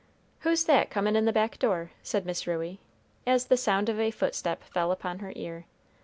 "Who's 0.39 0.63
that 0.63 0.89
comin' 0.89 1.15
in 1.15 1.25
the 1.25 1.31
back 1.31 1.59
door?" 1.59 1.91
said 2.01 2.25
Miss 2.25 2.47
Ruey, 2.47 2.79
as 3.27 3.45
the 3.45 3.55
sound 3.55 3.87
of 3.87 3.99
a 3.99 4.09
footstep 4.09 4.63
fell 4.63 4.91
upon 4.91 5.19
her 5.19 5.31
ear. 5.35 5.65